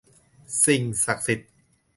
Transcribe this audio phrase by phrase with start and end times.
[0.65, 1.49] สิ่งศักดิ์สิทธิ์